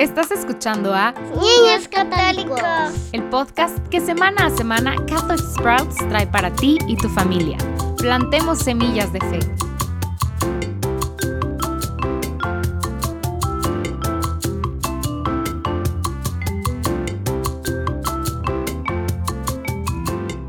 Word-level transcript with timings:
Estás 0.00 0.30
escuchando 0.30 0.94
a 0.94 1.12
Niños 1.12 1.86
Católicos, 1.90 2.60
el 3.12 3.22
podcast 3.24 3.86
que 3.88 4.00
semana 4.00 4.46
a 4.46 4.50
semana 4.50 4.94
Catholic 5.06 5.38
Sprouts 5.38 5.98
trae 6.08 6.26
para 6.26 6.50
ti 6.54 6.78
y 6.88 6.96
tu 6.96 7.10
familia. 7.10 7.58
Plantemos 7.98 8.60
semillas 8.60 9.12
de 9.12 9.20
fe. 9.20 9.40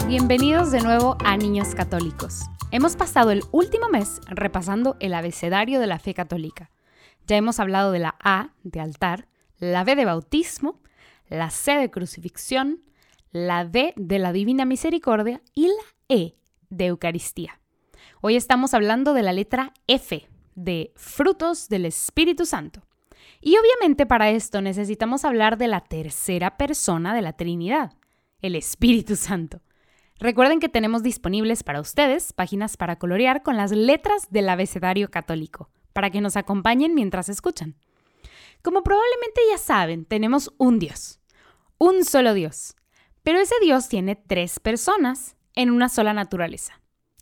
Bienvenidos 0.08 0.72
de 0.72 0.80
nuevo 0.80 1.18
a 1.26 1.36
Niños 1.36 1.76
Católicos. 1.76 2.44
Hemos 2.72 2.96
pasado 2.96 3.32
el 3.32 3.44
último 3.52 3.90
mes 3.90 4.22
repasando 4.28 4.96
el 5.02 5.14
abecedario 5.14 5.82
de 5.82 5.88
la 5.88 6.00
fe 6.00 6.14
católica. 6.14 6.72
Ya 7.28 7.36
hemos 7.36 7.60
hablado 7.60 7.92
de 7.92 8.00
la 8.00 8.16
A 8.24 8.52
de 8.64 8.80
altar, 8.80 9.28
la 9.62 9.84
B 9.84 9.96
de 9.96 10.06
bautismo, 10.06 10.82
la 11.30 11.52
C 11.52 11.78
de 11.78 11.92
crucifixión, 11.92 12.82
la 13.32 13.64
D 13.64 13.94
de 13.96 14.20
la 14.20 14.34
divina 14.34 14.66
misericordia 14.66 15.42
y 15.54 15.68
la 15.68 15.84
E 16.10 16.36
de 16.70 16.88
Eucaristía. 16.88 17.62
Hoy 18.22 18.36
estamos 18.36 18.74
hablando 18.74 19.14
de 19.14 19.22
la 19.22 19.32
letra 19.32 19.72
F 19.88 20.28
de 20.56 20.92
frutos 20.96 21.70
del 21.70 21.86
Espíritu 21.86 22.46
Santo. 22.46 22.82
Y 23.40 23.56
obviamente 23.58 24.08
para 24.08 24.32
esto 24.32 24.62
necesitamos 24.62 25.26
hablar 25.26 25.60
de 25.60 25.68
la 25.68 25.82
tercera 25.82 26.58
persona 26.58 27.14
de 27.14 27.22
la 27.22 27.34
Trinidad, 27.34 27.94
el 28.42 28.56
Espíritu 28.56 29.16
Santo. 29.16 29.62
Recuerden 30.18 30.60
que 30.60 30.70
tenemos 30.70 31.04
disponibles 31.04 31.62
para 31.62 31.82
ustedes 31.82 32.34
páginas 32.34 32.78
para 32.78 32.98
colorear 32.98 33.44
con 33.44 33.58
las 33.58 33.72
letras 33.72 34.28
del 34.32 34.50
abecedario 34.50 35.12
católico, 35.12 35.70
para 35.94 36.10
que 36.10 36.22
nos 36.22 36.36
acompañen 36.36 36.96
mientras 36.96 37.30
escuchan. 37.30 37.76
Como 38.62 38.84
probablemente 38.84 39.42
ya 39.50 39.58
saben, 39.58 40.06
tenemos 40.06 40.54
un 40.58 40.80
Dios, 40.80 41.20
un 41.78 42.06
solo 42.06 42.34
Dios, 42.34 42.76
pero 43.24 43.40
ese 43.40 43.56
Dios 43.62 43.88
tiene 43.90 44.16
tres 44.16 44.60
personas 44.60 45.36
en 45.56 45.72
una 45.72 45.90
sola 45.90 46.14
naturaleza. 46.14 46.82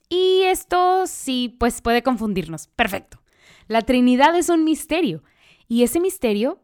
Y 0.09 0.41
esto 0.43 1.05
sí, 1.07 1.55
pues 1.59 1.81
puede 1.81 2.03
confundirnos. 2.03 2.67
Perfecto. 2.67 3.21
La 3.67 3.83
Trinidad 3.83 4.35
es 4.35 4.49
un 4.49 4.63
misterio, 4.63 5.23
y 5.67 5.83
ese 5.83 5.99
misterio, 5.99 6.59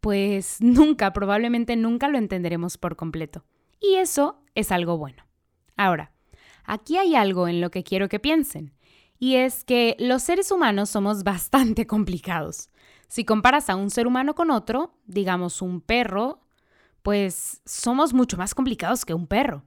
pues 0.00 0.58
nunca, 0.60 1.12
probablemente 1.12 1.76
nunca 1.76 2.08
lo 2.08 2.18
entenderemos 2.18 2.76
por 2.76 2.94
completo. 2.94 3.44
Y 3.80 3.94
eso 3.94 4.42
es 4.54 4.70
algo 4.70 4.98
bueno. 4.98 5.24
Ahora, 5.76 6.12
aquí 6.64 6.98
hay 6.98 7.16
algo 7.16 7.48
en 7.48 7.62
lo 7.62 7.70
que 7.70 7.82
quiero 7.82 8.10
que 8.10 8.20
piensen, 8.20 8.74
y 9.20 9.36
es 9.36 9.64
que 9.64 9.96
los 10.00 10.22
seres 10.22 10.50
humanos 10.50 10.88
somos 10.88 11.22
bastante 11.22 11.86
complicados. 11.86 12.70
Si 13.06 13.24
comparas 13.24 13.68
a 13.68 13.76
un 13.76 13.90
ser 13.90 14.06
humano 14.06 14.34
con 14.34 14.50
otro, 14.50 14.94
digamos 15.06 15.62
un 15.62 15.82
perro, 15.82 16.40
pues 17.02 17.60
somos 17.66 18.14
mucho 18.14 18.38
más 18.38 18.54
complicados 18.54 19.04
que 19.04 19.14
un 19.14 19.26
perro. 19.26 19.62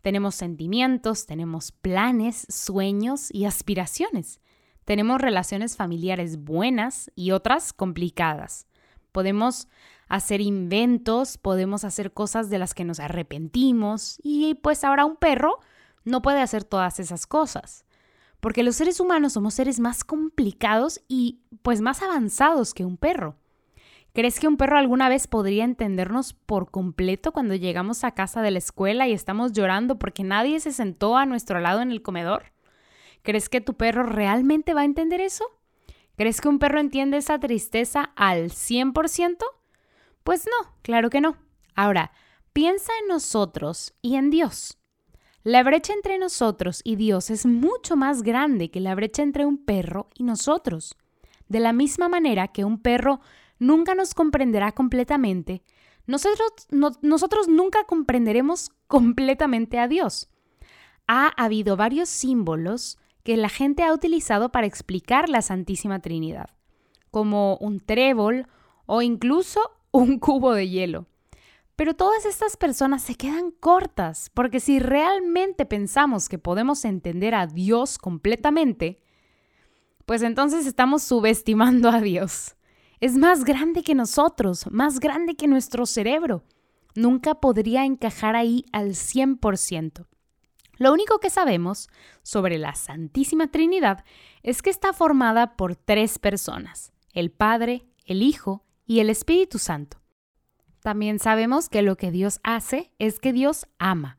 Tenemos 0.00 0.34
sentimientos, 0.34 1.26
tenemos 1.26 1.70
planes, 1.70 2.46
sueños 2.48 3.28
y 3.30 3.44
aspiraciones. 3.44 4.40
Tenemos 4.84 5.20
relaciones 5.20 5.76
familiares 5.76 6.42
buenas 6.42 7.10
y 7.14 7.32
otras 7.32 7.72
complicadas. 7.74 8.66
Podemos 9.12 9.68
hacer 10.08 10.40
inventos, 10.40 11.36
podemos 11.36 11.84
hacer 11.84 12.12
cosas 12.12 12.48
de 12.48 12.58
las 12.58 12.72
que 12.72 12.84
nos 12.84 13.00
arrepentimos 13.00 14.18
y 14.22 14.54
pues 14.54 14.82
ahora 14.82 15.04
un 15.04 15.16
perro 15.16 15.60
no 16.04 16.22
puede 16.22 16.40
hacer 16.40 16.64
todas 16.64 17.00
esas 17.00 17.26
cosas. 17.26 17.83
Porque 18.44 18.62
los 18.62 18.76
seres 18.76 19.00
humanos 19.00 19.32
somos 19.32 19.54
seres 19.54 19.80
más 19.80 20.04
complicados 20.04 21.00
y 21.08 21.40
pues 21.62 21.80
más 21.80 22.02
avanzados 22.02 22.74
que 22.74 22.84
un 22.84 22.98
perro. 22.98 23.38
¿Crees 24.12 24.38
que 24.38 24.46
un 24.46 24.58
perro 24.58 24.76
alguna 24.76 25.08
vez 25.08 25.26
podría 25.28 25.64
entendernos 25.64 26.34
por 26.34 26.70
completo 26.70 27.32
cuando 27.32 27.54
llegamos 27.54 28.04
a 28.04 28.10
casa 28.10 28.42
de 28.42 28.50
la 28.50 28.58
escuela 28.58 29.08
y 29.08 29.14
estamos 29.14 29.54
llorando 29.54 29.98
porque 29.98 30.24
nadie 30.24 30.60
se 30.60 30.72
sentó 30.72 31.16
a 31.16 31.24
nuestro 31.24 31.58
lado 31.58 31.80
en 31.80 31.90
el 31.90 32.02
comedor? 32.02 32.52
¿Crees 33.22 33.48
que 33.48 33.62
tu 33.62 33.78
perro 33.78 34.02
realmente 34.02 34.74
va 34.74 34.82
a 34.82 34.84
entender 34.84 35.22
eso? 35.22 35.46
¿Crees 36.14 36.42
que 36.42 36.48
un 36.48 36.58
perro 36.58 36.80
entiende 36.80 37.16
esa 37.16 37.40
tristeza 37.40 38.12
al 38.14 38.50
100%? 38.50 39.38
Pues 40.22 40.44
no, 40.44 40.74
claro 40.82 41.08
que 41.08 41.22
no. 41.22 41.38
Ahora, 41.74 42.12
piensa 42.52 42.92
en 43.00 43.08
nosotros 43.08 43.94
y 44.02 44.16
en 44.16 44.28
Dios. 44.28 44.76
La 45.44 45.62
brecha 45.62 45.92
entre 45.92 46.16
nosotros 46.16 46.80
y 46.84 46.96
Dios 46.96 47.28
es 47.28 47.44
mucho 47.44 47.96
más 47.96 48.22
grande 48.22 48.70
que 48.70 48.80
la 48.80 48.94
brecha 48.94 49.22
entre 49.22 49.44
un 49.44 49.58
perro 49.58 50.08
y 50.14 50.22
nosotros. 50.24 50.96
De 51.48 51.60
la 51.60 51.74
misma 51.74 52.08
manera 52.08 52.48
que 52.48 52.64
un 52.64 52.80
perro 52.80 53.20
nunca 53.58 53.94
nos 53.94 54.14
comprenderá 54.14 54.72
completamente, 54.72 55.62
nosotros, 56.06 56.50
nosotros 57.02 57.46
nunca 57.46 57.84
comprenderemos 57.84 58.70
completamente 58.86 59.78
a 59.78 59.86
Dios. 59.86 60.30
Ha 61.06 61.28
habido 61.36 61.76
varios 61.76 62.08
símbolos 62.08 62.98
que 63.22 63.36
la 63.36 63.50
gente 63.50 63.82
ha 63.82 63.92
utilizado 63.92 64.50
para 64.50 64.66
explicar 64.66 65.28
la 65.28 65.42
Santísima 65.42 66.00
Trinidad, 66.00 66.56
como 67.10 67.58
un 67.58 67.80
trébol 67.80 68.46
o 68.86 69.02
incluso 69.02 69.60
un 69.90 70.18
cubo 70.18 70.54
de 70.54 70.70
hielo. 70.70 71.06
Pero 71.76 71.94
todas 71.94 72.24
estas 72.24 72.56
personas 72.56 73.02
se 73.02 73.16
quedan 73.16 73.50
cortas, 73.50 74.30
porque 74.32 74.60
si 74.60 74.78
realmente 74.78 75.66
pensamos 75.66 76.28
que 76.28 76.38
podemos 76.38 76.84
entender 76.84 77.34
a 77.34 77.46
Dios 77.46 77.98
completamente, 77.98 79.00
pues 80.06 80.22
entonces 80.22 80.66
estamos 80.66 81.02
subestimando 81.02 81.88
a 81.88 82.00
Dios. 82.00 82.54
Es 83.00 83.16
más 83.16 83.44
grande 83.44 83.82
que 83.82 83.94
nosotros, 83.94 84.66
más 84.70 85.00
grande 85.00 85.34
que 85.34 85.48
nuestro 85.48 85.84
cerebro. 85.84 86.44
Nunca 86.94 87.34
podría 87.34 87.84
encajar 87.84 88.36
ahí 88.36 88.64
al 88.72 88.90
100%. 88.90 90.06
Lo 90.76 90.92
único 90.92 91.18
que 91.18 91.30
sabemos 91.30 91.88
sobre 92.22 92.58
la 92.58 92.74
Santísima 92.74 93.48
Trinidad 93.48 94.04
es 94.42 94.62
que 94.62 94.70
está 94.70 94.92
formada 94.92 95.56
por 95.56 95.74
tres 95.74 96.18
personas, 96.18 96.92
el 97.12 97.30
Padre, 97.30 97.84
el 98.06 98.22
Hijo 98.22 98.64
y 98.86 99.00
el 99.00 99.10
Espíritu 99.10 99.58
Santo. 99.58 100.03
También 100.84 101.18
sabemos 101.18 101.70
que 101.70 101.80
lo 101.80 101.96
que 101.96 102.10
Dios 102.10 102.40
hace 102.42 102.92
es 102.98 103.18
que 103.18 103.32
Dios 103.32 103.66
ama. 103.78 104.18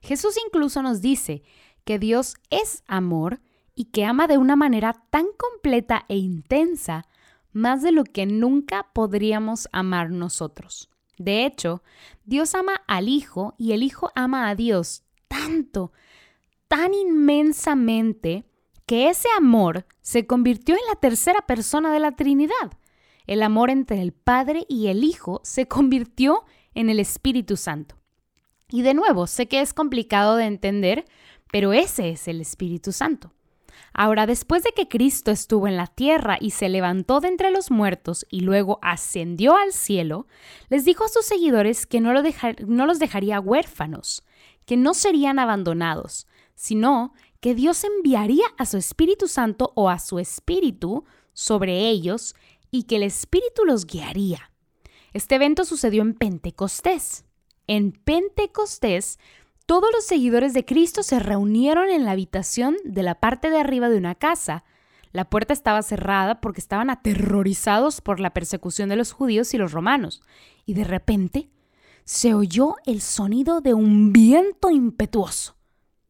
Jesús 0.00 0.38
incluso 0.46 0.80
nos 0.80 1.00
dice 1.00 1.42
que 1.84 1.98
Dios 1.98 2.36
es 2.48 2.84
amor 2.86 3.40
y 3.74 3.86
que 3.86 4.04
ama 4.04 4.28
de 4.28 4.38
una 4.38 4.54
manera 4.54 4.92
tan 5.10 5.26
completa 5.36 6.04
e 6.08 6.16
intensa, 6.16 7.06
más 7.52 7.82
de 7.82 7.90
lo 7.90 8.04
que 8.04 8.24
nunca 8.24 8.86
podríamos 8.92 9.68
amar 9.72 10.10
nosotros. 10.10 10.90
De 11.18 11.44
hecho, 11.44 11.82
Dios 12.24 12.54
ama 12.54 12.82
al 12.86 13.08
Hijo 13.08 13.56
y 13.58 13.72
el 13.72 13.82
Hijo 13.82 14.12
ama 14.14 14.48
a 14.48 14.54
Dios 14.54 15.02
tanto, 15.26 15.90
tan 16.68 16.94
inmensamente, 16.94 18.44
que 18.86 19.08
ese 19.08 19.26
amor 19.36 19.86
se 20.02 20.24
convirtió 20.24 20.76
en 20.76 20.86
la 20.88 21.00
tercera 21.00 21.40
persona 21.48 21.92
de 21.92 21.98
la 21.98 22.12
Trinidad. 22.12 22.78
El 23.26 23.42
amor 23.42 23.70
entre 23.70 24.00
el 24.02 24.12
Padre 24.12 24.64
y 24.68 24.88
el 24.88 25.04
Hijo 25.04 25.40
se 25.44 25.66
convirtió 25.66 26.44
en 26.74 26.90
el 26.90 27.00
Espíritu 27.00 27.56
Santo. 27.56 27.96
Y 28.68 28.82
de 28.82 28.94
nuevo, 28.94 29.26
sé 29.26 29.46
que 29.46 29.60
es 29.60 29.72
complicado 29.72 30.36
de 30.36 30.44
entender, 30.44 31.04
pero 31.50 31.72
ese 31.72 32.10
es 32.10 32.28
el 32.28 32.40
Espíritu 32.40 32.92
Santo. 32.92 33.32
Ahora, 33.92 34.26
después 34.26 34.62
de 34.62 34.72
que 34.72 34.88
Cristo 34.88 35.30
estuvo 35.30 35.66
en 35.68 35.76
la 35.76 35.86
tierra 35.86 36.36
y 36.40 36.50
se 36.50 36.68
levantó 36.68 37.20
de 37.20 37.28
entre 37.28 37.50
los 37.50 37.70
muertos 37.70 38.26
y 38.30 38.40
luego 38.40 38.78
ascendió 38.82 39.56
al 39.56 39.72
cielo, 39.72 40.26
les 40.68 40.84
dijo 40.84 41.04
a 41.04 41.08
sus 41.08 41.24
seguidores 41.24 41.86
que 41.86 42.00
no, 42.00 42.12
los 42.12 42.98
dejaría 42.98 43.40
huérfanos, 43.40 44.22
que 44.66 44.76
no 44.76 44.92
serían 44.92 45.38
abandonados, 45.38 46.26
sino 46.54 47.14
que 47.40 47.54
Dios 47.54 47.84
enviaría 47.84 48.44
a 48.58 48.66
su 48.66 48.76
Espíritu 48.76 49.28
Santo 49.28 49.72
o 49.74 49.88
a 49.88 49.98
su 49.98 50.18
Espíritu 50.18 51.04
sobre 51.32 51.88
ellos 51.88 52.34
y 52.76 52.82
que 52.82 52.96
el 52.96 53.02
Espíritu 53.02 53.64
los 53.64 53.86
guiaría. 53.86 54.50
Este 55.14 55.36
evento 55.36 55.64
sucedió 55.64 56.02
en 56.02 56.12
Pentecostés. 56.12 57.24
En 57.66 57.92
Pentecostés, 57.92 59.18
todos 59.64 59.88
los 59.94 60.04
seguidores 60.04 60.52
de 60.52 60.66
Cristo 60.66 61.02
se 61.02 61.18
reunieron 61.18 61.88
en 61.88 62.04
la 62.04 62.10
habitación 62.10 62.76
de 62.84 63.02
la 63.02 63.14
parte 63.14 63.48
de 63.48 63.58
arriba 63.58 63.88
de 63.88 63.96
una 63.96 64.14
casa. 64.14 64.64
La 65.12 65.24
puerta 65.24 65.54
estaba 65.54 65.80
cerrada 65.82 66.42
porque 66.42 66.60
estaban 66.60 66.90
aterrorizados 66.90 68.02
por 68.02 68.20
la 68.20 68.34
persecución 68.34 68.90
de 68.90 68.96
los 68.96 69.12
judíos 69.12 69.54
y 69.54 69.58
los 69.58 69.72
romanos. 69.72 70.22
Y 70.66 70.74
de 70.74 70.84
repente 70.84 71.48
se 72.04 72.34
oyó 72.34 72.76
el 72.84 73.00
sonido 73.00 73.62
de 73.62 73.72
un 73.72 74.12
viento 74.12 74.70
impetuoso. 74.70 75.56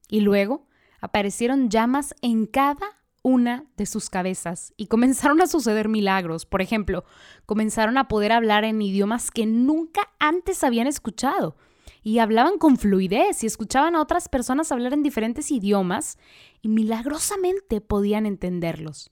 Y 0.09 0.21
luego 0.21 0.67
aparecieron 1.01 1.71
llamas 1.71 2.15
en 2.23 2.47
cada 2.47 2.99
una 3.27 3.65
de 3.77 3.87
sus 3.87 4.09
cabezas 4.09 4.73
y 4.77 4.87
comenzaron 4.87 5.43
a 5.43 5.49
suceder 5.49 5.89
milagros. 5.89 6.47
Por 6.47 6.63
ejemplo, 6.63 7.05
comenzaron 7.45 7.99
a 7.99 8.07
poder 8.07 8.31
hablar 8.31 8.63
en 8.63 8.81
idiomas 8.81 9.33
que 9.33 9.47
nunca 9.47 10.13
antes 10.21 10.63
habían 10.63 10.87
escuchado 10.87 11.57
y 12.05 12.21
hablaban 12.21 12.57
con 12.59 12.77
fluidez 12.77 13.43
y 13.43 13.49
escuchaban 13.49 13.97
a 13.97 14.01
otras 14.01 14.29
personas 14.29 14.71
hablar 14.71 14.93
en 14.93 15.03
diferentes 15.03 15.51
idiomas 15.51 16.19
y 16.63 16.69
milagrosamente 16.69 17.81
podían 17.81 18.27
entenderlos. 18.27 19.11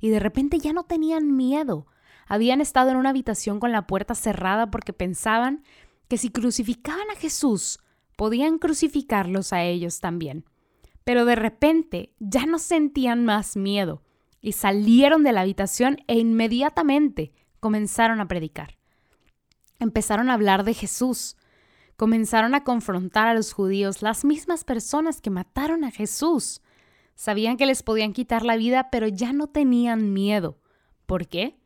Y 0.00 0.10
de 0.10 0.20
repente 0.20 0.58
ya 0.58 0.74
no 0.74 0.84
tenían 0.84 1.34
miedo. 1.34 1.86
habían 2.28 2.60
estado 2.60 2.90
en 2.90 2.96
una 2.96 3.08
habitación 3.08 3.58
con 3.58 3.72
la 3.72 3.86
puerta 3.86 4.14
cerrada 4.14 4.70
porque 4.70 4.92
pensaban 4.92 5.62
que 6.08 6.18
si 6.18 6.28
crucificaban 6.28 7.08
a 7.10 7.18
Jesús, 7.18 7.78
podían 8.16 8.58
crucificarlos 8.58 9.54
a 9.54 9.62
ellos 9.62 10.00
también. 10.00 10.44
Pero 11.06 11.24
de 11.24 11.36
repente 11.36 12.12
ya 12.18 12.46
no 12.46 12.58
sentían 12.58 13.24
más 13.24 13.56
miedo 13.56 14.02
y 14.40 14.52
salieron 14.52 15.22
de 15.22 15.30
la 15.30 15.42
habitación 15.42 15.98
e 16.08 16.18
inmediatamente 16.18 17.32
comenzaron 17.60 18.20
a 18.20 18.26
predicar. 18.26 18.76
Empezaron 19.78 20.30
a 20.30 20.34
hablar 20.34 20.64
de 20.64 20.74
Jesús. 20.74 21.36
Comenzaron 21.96 22.56
a 22.56 22.64
confrontar 22.64 23.28
a 23.28 23.34
los 23.34 23.52
judíos, 23.52 24.02
las 24.02 24.24
mismas 24.24 24.64
personas 24.64 25.20
que 25.20 25.30
mataron 25.30 25.84
a 25.84 25.92
Jesús. 25.92 26.60
Sabían 27.14 27.56
que 27.56 27.66
les 27.66 27.84
podían 27.84 28.12
quitar 28.12 28.44
la 28.44 28.56
vida, 28.56 28.88
pero 28.90 29.06
ya 29.06 29.32
no 29.32 29.46
tenían 29.46 30.12
miedo. 30.12 30.58
¿Por 31.06 31.28
qué? 31.28 31.56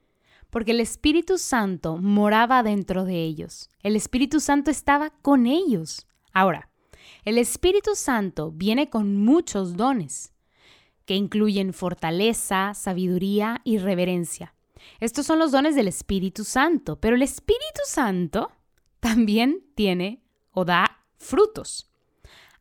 Porque 0.51 0.73
el 0.73 0.81
Espíritu 0.81 1.39
Santo 1.39 1.97
moraba 1.97 2.63
dentro 2.63 3.07
de 3.07 3.25
ellos. 3.25 3.71
El 3.83 3.97
Espíritu 3.97 4.39
Santo 4.39 4.71
estaba 4.71 5.09
con 5.23 5.47
ellos. 5.47 6.07
Ahora, 6.35 6.70
el 7.25 7.39
Espíritu 7.39 7.95
Santo 7.95 8.51
viene 8.53 8.91
con 8.91 9.17
muchos 9.17 9.77
dones, 9.77 10.33
que 11.05 11.15
incluyen 11.15 11.73
fortaleza, 11.73 12.75
sabiduría 12.75 13.61
y 13.65 13.79
reverencia. 13.79 14.55
Estos 15.01 15.27
son 15.27 15.39
los 15.39 15.53
dones 15.53 15.75
del 15.75 15.89
Espíritu 15.89 16.45
Santo, 16.45 17.01
pero 17.01 17.17
el 17.17 17.23
Espíritu 17.23 17.81
Santo 17.85 18.53
también 19.01 19.65
tiene 19.75 20.23
o 20.53 20.65
da 20.65 21.05
frutos. 21.17 21.91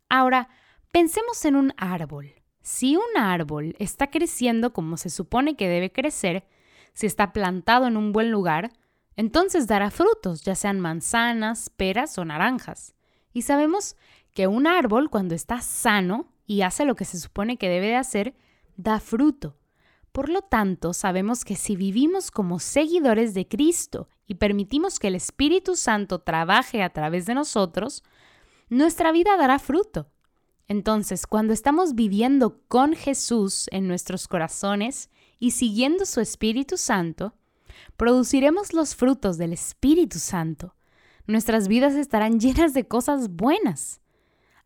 Ahora, 0.09 0.49
pensemos 0.91 1.43
en 1.45 1.55
un 1.55 1.73
árbol. 1.77 2.33
Si 2.61 2.95
un 2.95 3.17
árbol 3.17 3.75
está 3.79 4.09
creciendo 4.09 4.73
como 4.73 4.97
se 4.97 5.09
supone 5.09 5.55
que 5.55 5.67
debe 5.67 5.91
crecer, 5.91 6.45
si 6.93 7.05
está 7.05 7.31
plantado 7.31 7.87
en 7.87 7.97
un 7.97 8.11
buen 8.11 8.31
lugar, 8.31 8.71
entonces 9.15 9.67
dará 9.67 9.91
frutos, 9.91 10.43
ya 10.43 10.55
sean 10.55 10.79
manzanas, 10.79 11.69
peras 11.69 12.17
o 12.17 12.25
naranjas. 12.25 12.95
Y 13.33 13.43
sabemos 13.43 13.95
que 14.33 14.47
un 14.47 14.67
árbol, 14.67 15.09
cuando 15.09 15.35
está 15.35 15.61
sano 15.61 16.31
y 16.45 16.61
hace 16.61 16.85
lo 16.85 16.95
que 16.95 17.05
se 17.05 17.19
supone 17.19 17.57
que 17.57 17.69
debe 17.69 17.87
de 17.87 17.95
hacer, 17.95 18.35
da 18.77 18.99
fruto. 18.99 19.57
Por 20.11 20.29
lo 20.29 20.41
tanto, 20.41 20.93
sabemos 20.93 21.45
que 21.45 21.55
si 21.55 21.75
vivimos 21.75 22.31
como 22.31 22.59
seguidores 22.59 23.33
de 23.33 23.47
Cristo 23.47 24.09
y 24.25 24.35
permitimos 24.35 24.99
que 24.99 25.07
el 25.07 25.15
Espíritu 25.15 25.75
Santo 25.75 26.19
trabaje 26.19 26.81
a 26.81 26.89
través 26.89 27.25
de 27.25 27.35
nosotros, 27.35 28.03
nuestra 28.69 29.11
vida 29.11 29.37
dará 29.37 29.59
fruto. 29.59 30.07
Entonces, 30.67 31.25
cuando 31.25 31.53
estamos 31.53 31.95
viviendo 31.95 32.61
con 32.67 32.93
Jesús 32.93 33.67
en 33.71 33.87
nuestros 33.87 34.27
corazones 34.27 35.09
y 35.39 35.51
siguiendo 35.51 36.05
su 36.05 36.21
Espíritu 36.21 36.77
Santo, 36.77 37.33
produciremos 37.97 38.73
los 38.73 38.95
frutos 38.95 39.37
del 39.37 39.53
Espíritu 39.53 40.19
Santo. 40.19 40.75
Nuestras 41.25 41.67
vidas 41.67 41.95
estarán 41.95 42.39
llenas 42.39 42.73
de 42.73 42.87
cosas 42.87 43.29
buenas. 43.29 44.01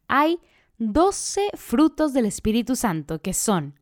Hay 0.08 0.40
doce 0.78 1.50
frutos 1.56 2.14
del 2.14 2.26
Espíritu 2.26 2.76
Santo 2.76 3.22
que 3.22 3.34
son 3.34 3.80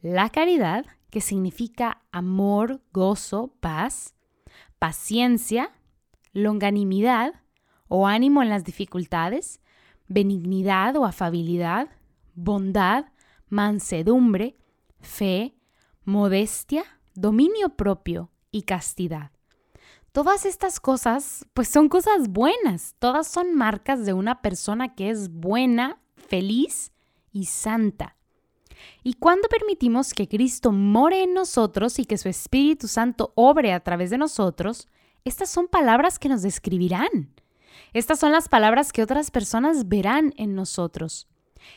la 0.00 0.30
caridad, 0.30 0.84
que 1.10 1.20
significa 1.20 2.02
amor, 2.10 2.80
gozo, 2.92 3.54
paz, 3.60 4.14
paciencia, 4.78 5.70
longanimidad 6.32 7.34
o 7.88 8.06
ánimo 8.06 8.42
en 8.42 8.48
las 8.48 8.64
dificultades, 8.64 9.60
benignidad 10.08 10.96
o 10.96 11.04
afabilidad, 11.04 11.90
bondad, 12.34 13.06
mansedumbre, 13.48 14.56
fe, 15.00 15.54
modestia, 16.04 16.84
dominio 17.14 17.76
propio 17.76 18.30
y 18.50 18.62
castidad. 18.62 19.30
Todas 20.12 20.44
estas 20.44 20.78
cosas, 20.78 21.46
pues 21.54 21.68
son 21.68 21.88
cosas 21.88 22.28
buenas, 22.28 22.94
todas 22.98 23.26
son 23.26 23.54
marcas 23.54 24.04
de 24.04 24.12
una 24.12 24.42
persona 24.42 24.94
que 24.94 25.08
es 25.08 25.30
buena, 25.30 26.02
feliz 26.16 26.92
y 27.32 27.46
santa. 27.46 28.14
Y 29.02 29.14
cuando 29.14 29.48
permitimos 29.48 30.12
que 30.12 30.28
Cristo 30.28 30.70
more 30.70 31.22
en 31.22 31.32
nosotros 31.32 31.98
y 31.98 32.04
que 32.04 32.18
su 32.18 32.28
Espíritu 32.28 32.88
Santo 32.88 33.32
obre 33.36 33.72
a 33.72 33.80
través 33.80 34.10
de 34.10 34.18
nosotros, 34.18 34.86
estas 35.24 35.48
son 35.48 35.66
palabras 35.66 36.18
que 36.18 36.28
nos 36.28 36.42
describirán. 36.42 37.32
Estas 37.94 38.18
son 38.18 38.32
las 38.32 38.50
palabras 38.50 38.92
que 38.92 39.02
otras 39.02 39.30
personas 39.30 39.88
verán 39.88 40.34
en 40.36 40.54
nosotros. 40.54 41.26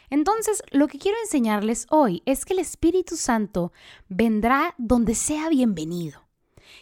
Entonces, 0.10 0.62
lo 0.72 0.90
que 0.90 1.00
quiero 1.00 1.18
enseñarles 1.24 1.88
hoy 1.90 2.22
es 2.26 2.44
que 2.44 2.52
el 2.52 2.60
Espíritu 2.60 3.16
Santo 3.16 3.72
vendrá 4.10 4.76
donde 4.78 5.16
sea 5.16 5.48
bienvenido. 5.48 6.25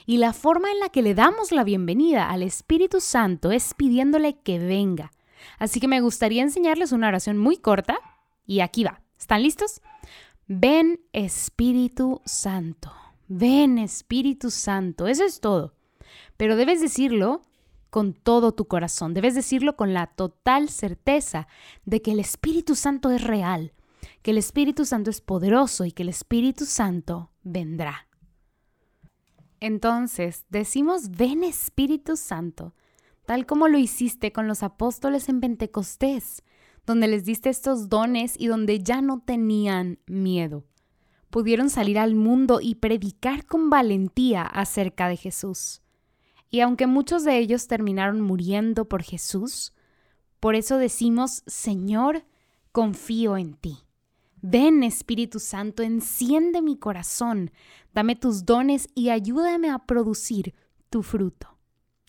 Y 0.05 0.17
la 0.17 0.33
forma 0.33 0.71
en 0.71 0.79
la 0.79 0.89
que 0.89 1.01
le 1.01 1.13
damos 1.13 1.51
la 1.51 1.63
bienvenida 1.63 2.29
al 2.29 2.43
Espíritu 2.43 2.99
Santo 2.99 3.51
es 3.51 3.73
pidiéndole 3.73 4.37
que 4.39 4.59
venga. 4.59 5.11
Así 5.59 5.79
que 5.79 5.87
me 5.87 6.01
gustaría 6.01 6.41
enseñarles 6.41 6.91
una 6.91 7.07
oración 7.07 7.37
muy 7.37 7.57
corta 7.57 7.99
y 8.45 8.59
aquí 8.59 8.83
va. 8.83 9.01
¿Están 9.17 9.43
listos? 9.43 9.81
Ven 10.47 10.99
Espíritu 11.13 12.21
Santo. 12.25 12.91
Ven 13.27 13.77
Espíritu 13.77 14.51
Santo. 14.51 15.07
Eso 15.07 15.23
es 15.23 15.39
todo. 15.39 15.73
Pero 16.37 16.55
debes 16.55 16.81
decirlo 16.81 17.41
con 17.89 18.13
todo 18.13 18.53
tu 18.53 18.65
corazón. 18.65 19.13
Debes 19.13 19.35
decirlo 19.35 19.75
con 19.75 19.93
la 19.93 20.07
total 20.07 20.69
certeza 20.69 21.47
de 21.85 22.01
que 22.01 22.11
el 22.11 22.19
Espíritu 22.19 22.75
Santo 22.75 23.11
es 23.11 23.23
real, 23.23 23.71
que 24.21 24.31
el 24.31 24.39
Espíritu 24.39 24.83
Santo 24.83 25.09
es 25.09 25.21
poderoso 25.21 25.85
y 25.85 25.91
que 25.91 26.03
el 26.03 26.09
Espíritu 26.09 26.65
Santo 26.65 27.29
vendrá. 27.43 28.07
Entonces, 29.63 30.43
decimos, 30.49 31.11
ven 31.11 31.45
Espíritu 31.45 32.17
Santo, 32.17 32.73
tal 33.25 33.45
como 33.45 33.69
lo 33.69 33.77
hiciste 33.77 34.33
con 34.33 34.45
los 34.45 34.61
apóstoles 34.61 35.29
en 35.29 35.39
Pentecostés, 35.39 36.43
donde 36.85 37.07
les 37.07 37.23
diste 37.23 37.49
estos 37.49 37.87
dones 37.87 38.35
y 38.37 38.47
donde 38.47 38.83
ya 38.83 39.01
no 39.01 39.21
tenían 39.21 39.99
miedo. 40.05 40.65
Pudieron 41.29 41.69
salir 41.69 41.97
al 41.97 42.13
mundo 42.13 42.59
y 42.61 42.75
predicar 42.75 43.45
con 43.45 43.69
valentía 43.69 44.41
acerca 44.41 45.07
de 45.07 45.15
Jesús. 45.15 45.81
Y 46.49 46.59
aunque 46.59 46.85
muchos 46.85 47.23
de 47.23 47.37
ellos 47.37 47.67
terminaron 47.67 48.19
muriendo 48.19 48.89
por 48.89 49.01
Jesús, 49.01 49.71
por 50.41 50.55
eso 50.55 50.77
decimos, 50.77 51.41
Señor, 51.47 52.25
confío 52.73 53.37
en 53.37 53.53
ti. 53.53 53.77
Ven 54.45 54.83
Espíritu 54.83 55.39
Santo, 55.39 55.83
enciende 55.83 56.61
mi 56.61 56.77
corazón, 56.77 57.49
dame 57.93 58.17
tus 58.17 58.45
dones 58.45 58.89
y 58.93 59.09
ayúdame 59.09 59.69
a 59.69 59.79
producir 59.79 60.53
tu 60.89 61.01
fruto. 61.01 61.57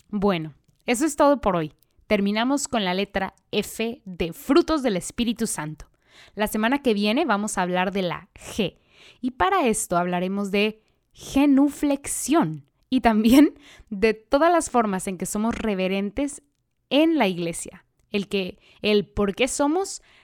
Bueno, 0.09 0.53
eso 0.85 1.07
es 1.07 1.15
todo 1.15 1.41
por 1.41 1.55
hoy. 1.55 1.75
Terminamos 2.09 2.67
con 2.67 2.85
la 2.85 2.93
letra 2.93 3.35
F 3.53 4.03
de 4.05 4.33
frutos 4.33 4.83
del 4.83 4.97
Espíritu 4.97 5.47
Santo. 5.47 5.87
La 6.35 6.49
semana 6.49 6.83
que 6.83 6.93
viene 6.93 7.25
vamos 7.25 7.57
a 7.57 7.63
hablar 7.63 7.93
de 7.93 8.03
la 8.03 8.29
G 8.35 8.79
y 9.21 9.31
para 9.31 9.69
esto 9.69 9.97
hablaremos 9.97 10.51
de 10.51 10.83
genuflexión 11.13 12.67
y 12.91 13.01
también 13.01 13.57
de 13.91 14.13
todas 14.13 14.51
las 14.51 14.71
formas 14.71 15.07
en 15.07 15.19
que 15.19 15.27
somos 15.27 15.55
reverentes 15.55 16.43
en 16.91 17.17
la 17.17 17.29
iglesia. 17.29 17.85
El 18.11 18.27
que 18.27 18.59
el 18.83 19.07
por 19.07 19.37
qué 19.37 19.47
somos 19.47 20.03